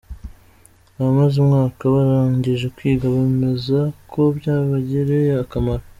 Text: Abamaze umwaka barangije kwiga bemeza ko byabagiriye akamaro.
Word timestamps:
Abamaze 0.97 1.35
umwaka 1.43 1.81
barangije 1.93 2.65
kwiga 2.75 3.05
bemeza 3.15 3.79
ko 4.11 4.21
byabagiriye 4.37 5.31
akamaro. 5.43 5.83